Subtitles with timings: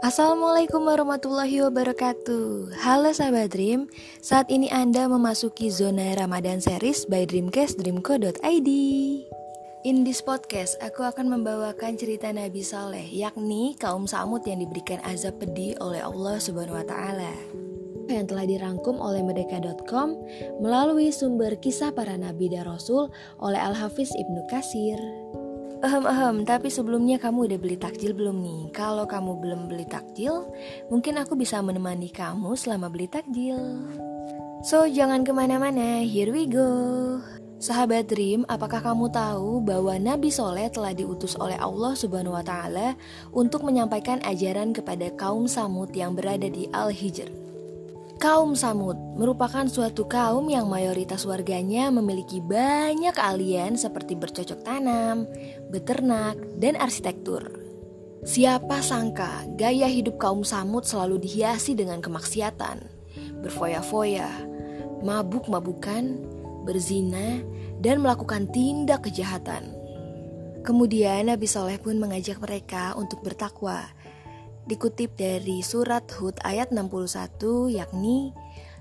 [0.00, 2.72] Assalamualaikum warahmatullahi wabarakatuh.
[2.80, 3.84] Halo sahabat Dream
[4.24, 8.70] Saat ini Anda memasuki zona Ramadan series by Dreamcast Dreamco.id
[9.84, 15.36] In this podcast, aku akan membawakan cerita Nabi Saleh Yakni kaum Samud yang diberikan azab
[15.36, 17.36] pedih oleh Allah Subhanahu Wa Taala.
[18.08, 20.16] Yang telah dirangkum oleh Merdeka.com
[20.64, 24.96] melalui sumber kisah para nabi dan rasul oleh Al-Hafiz Ibnu Kasir.
[25.80, 28.68] Ahem ahem, tapi sebelumnya kamu udah beli takjil belum nih?
[28.68, 30.44] Kalau kamu belum beli takjil,
[30.92, 33.56] mungkin aku bisa menemani kamu selama beli takjil.
[34.60, 36.68] So, jangan ke mana-mana, here we go.
[37.64, 42.92] Sahabat Dream, apakah kamu tahu bahwa Nabi Soleh telah diutus oleh Allah Subhanahu wa Ta'ala
[43.32, 47.39] untuk menyampaikan ajaran kepada kaum Samud yang berada di Al-Hijr?
[48.20, 55.24] Kaum Samud merupakan suatu kaum yang mayoritas warganya memiliki banyak keahlian seperti bercocok tanam,
[55.72, 57.48] beternak, dan arsitektur.
[58.20, 62.84] Siapa sangka gaya hidup kaum Samud selalu dihiasi dengan kemaksiatan,
[63.40, 64.28] berfoya-foya,
[65.00, 66.20] mabuk-mabukan,
[66.68, 67.40] berzina,
[67.80, 69.72] dan melakukan tindak kejahatan.
[70.60, 73.88] Kemudian Nabi Soleh pun mengajak mereka untuk bertakwa
[74.68, 78.34] dikutip dari surat Hud ayat 61 yakni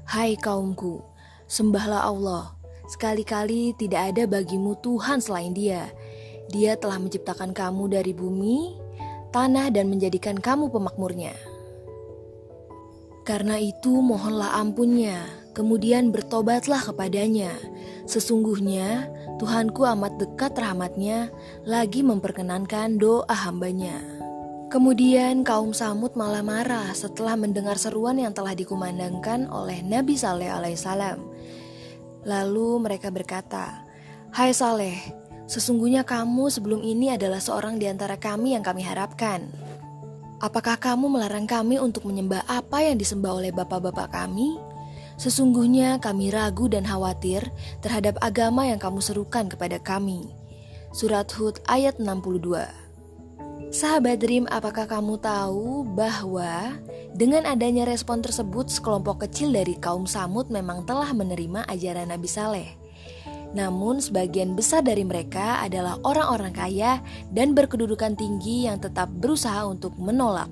[0.09, 1.05] Hai kaumku,
[1.45, 2.57] sembahlah Allah.
[2.89, 5.93] Sekali-kali tidak ada bagimu Tuhan selain Dia.
[6.49, 8.73] Dia telah menciptakan kamu dari bumi,
[9.29, 11.37] tanah dan menjadikan kamu pemakmurnya.
[13.21, 17.53] Karena itu mohonlah ampunnya, kemudian bertobatlah kepadanya.
[18.09, 19.05] Sesungguhnya
[19.37, 21.29] Tuhanku amat dekat rahmatnya,
[21.69, 24.18] lagi memperkenankan doa hambanya.
[24.69, 31.17] Kemudian kaum Samud malah marah setelah mendengar seruan yang telah dikumandangkan oleh Nabi Saleh alaihissalam.
[32.21, 33.81] Lalu mereka berkata,
[34.29, 34.93] Hai Saleh,
[35.49, 39.49] sesungguhnya kamu sebelum ini adalah seorang di antara kami yang kami harapkan.
[40.37, 44.53] Apakah kamu melarang kami untuk menyembah apa yang disembah oleh bapak-bapak kami?
[45.17, 47.41] Sesungguhnya kami ragu dan khawatir
[47.81, 50.29] terhadap agama yang kamu serukan kepada kami.
[50.93, 52.88] Surat Hud ayat 62
[53.67, 56.79] Sahabat Dream, apakah kamu tahu bahwa
[57.11, 62.69] dengan adanya respon tersebut sekelompok kecil dari kaum Samud memang telah menerima ajaran Nabi Saleh?
[63.51, 67.03] Namun sebagian besar dari mereka adalah orang-orang kaya
[67.35, 70.47] dan berkedudukan tinggi yang tetap berusaha untuk menolak.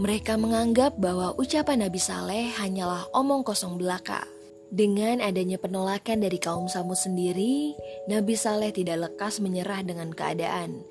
[0.00, 4.24] Mereka menganggap bahwa ucapan Nabi Saleh hanyalah omong kosong belaka.
[4.68, 7.72] Dengan adanya penolakan dari kaum Samud sendiri,
[8.04, 10.84] Nabi Saleh tidak lekas menyerah dengan keadaan.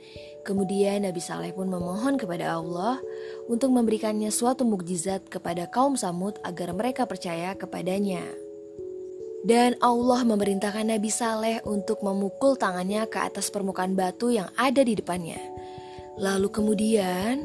[0.47, 3.03] Kemudian Nabi Saleh pun memohon kepada Allah
[3.51, 8.23] untuk memberikannya suatu mukjizat kepada kaum Samud agar mereka percaya kepadanya.
[9.43, 14.95] Dan Allah memerintahkan Nabi Saleh untuk memukul tangannya ke atas permukaan batu yang ada di
[14.95, 15.39] depannya.
[16.15, 17.43] Lalu kemudian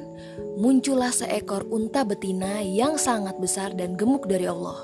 [0.63, 4.79] muncullah seekor unta betina yang sangat besar dan gemuk dari Allah.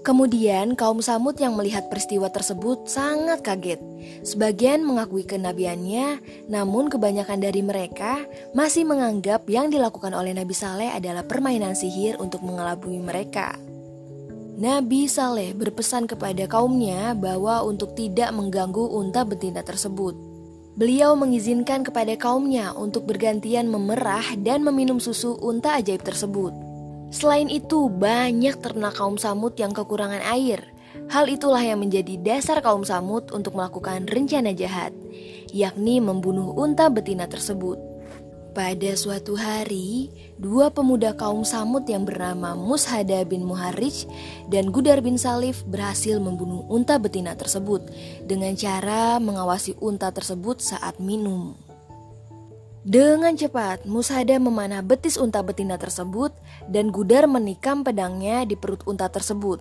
[0.00, 3.76] Kemudian kaum Samud yang melihat peristiwa tersebut sangat kaget.
[4.24, 8.24] Sebagian mengakui kenabiannya, namun kebanyakan dari mereka
[8.56, 13.60] masih menganggap yang dilakukan oleh Nabi Saleh adalah permainan sihir untuk mengelabui mereka.
[14.56, 20.16] Nabi Saleh berpesan kepada kaumnya bahwa untuk tidak mengganggu unta betina tersebut.
[20.80, 26.69] Beliau mengizinkan kepada kaumnya untuk bergantian memerah dan meminum susu unta ajaib tersebut.
[27.10, 30.62] Selain itu, banyak ternak kaum Samud yang kekurangan air.
[31.10, 34.94] Hal itulah yang menjadi dasar kaum Samud untuk melakukan rencana jahat,
[35.50, 37.90] yakni membunuh unta betina tersebut.
[38.50, 44.10] Pada suatu hari, dua pemuda kaum Samud yang bernama Mushada bin Muharrij
[44.50, 47.86] dan Gudar bin Salif berhasil membunuh unta betina tersebut
[48.26, 51.69] dengan cara mengawasi unta tersebut saat minum.
[52.80, 56.32] Dengan cepat, Musada memanah betis unta betina tersebut
[56.72, 59.60] dan Gudar menikam pedangnya di perut unta tersebut.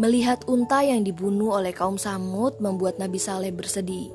[0.00, 4.08] Melihat unta yang dibunuh oleh kaum Samud membuat Nabi Saleh bersedih.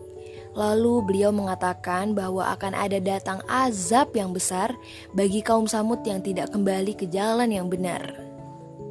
[0.58, 4.74] Lalu beliau mengatakan bahwa akan ada datang azab yang besar
[5.14, 8.18] bagi kaum Samud yang tidak kembali ke jalan yang benar.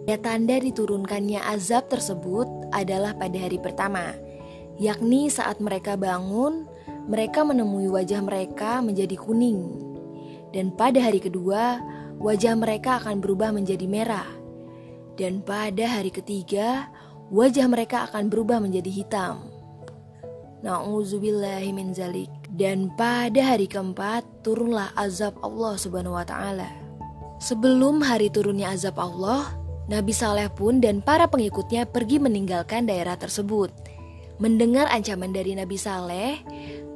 [0.06, 4.14] Ya tanda diturunkannya azab tersebut adalah pada hari pertama,
[4.78, 6.66] yakni saat mereka bangun
[7.08, 9.80] mereka menemui wajah mereka menjadi kuning,
[10.54, 11.82] dan pada hari kedua
[12.22, 14.28] wajah mereka akan berubah menjadi merah,
[15.18, 16.86] dan pada hari ketiga
[17.32, 19.52] wajah mereka akan berubah menjadi hitam.
[20.62, 22.30] Nauzubillahi min zalik.
[22.52, 26.70] Dan pada hari keempat turunlah azab Allah Subhanahu wa taala.
[27.42, 29.50] Sebelum hari turunnya azab Allah,
[29.90, 33.74] Nabi Saleh pun dan para pengikutnya pergi meninggalkan daerah tersebut.
[34.42, 36.42] Mendengar ancaman dari Nabi Saleh,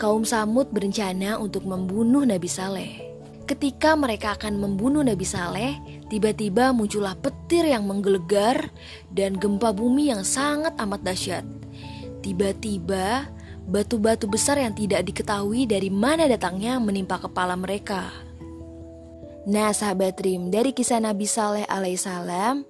[0.02, 2.98] kaum Samud berencana untuk membunuh Nabi Saleh.
[3.46, 5.78] Ketika mereka akan membunuh Nabi Saleh,
[6.10, 8.74] tiba-tiba muncullah petir yang menggelegar
[9.14, 11.46] dan gempa bumi yang sangat amat dahsyat.
[12.18, 13.30] Tiba-tiba,
[13.70, 18.10] batu-batu besar yang tidak diketahui dari mana datangnya menimpa kepala mereka.
[19.46, 22.66] Nah, sahabat Rim, dari kisah Nabi Saleh alaihissalam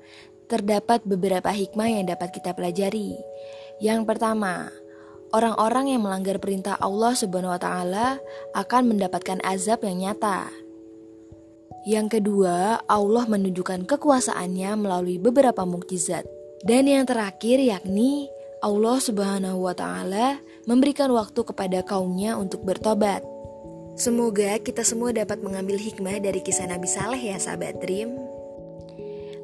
[0.52, 3.17] terdapat beberapa hikmah yang dapat kita pelajari.
[3.76, 4.73] Yang pertama,
[5.37, 8.17] orang-orang yang melanggar perintah Allah Subhanahu wa taala
[8.56, 10.49] akan mendapatkan azab yang nyata.
[11.87, 16.26] Yang kedua, Allah menunjukkan kekuasaannya melalui beberapa mukjizat.
[16.67, 18.26] Dan yang terakhir yakni
[18.58, 23.23] Allah Subhanahu wa taala memberikan waktu kepada kaumnya untuk bertobat.
[23.96, 28.36] Semoga kita semua dapat mengambil hikmah dari kisah Nabi Saleh ya sahabat Dream.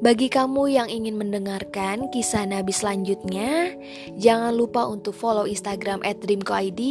[0.03, 3.71] Bagi kamu yang ingin mendengarkan kisah Nabi selanjutnya,
[4.19, 6.83] jangan lupa untuk follow Instagram @dreamco_id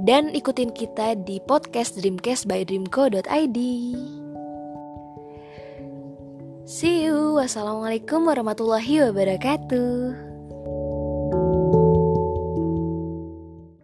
[0.00, 3.58] dan ikutin kita di podcast Dreamcast by dreamco.id.
[6.64, 7.36] See you.
[7.36, 10.27] Wassalamualaikum warahmatullahi wabarakatuh.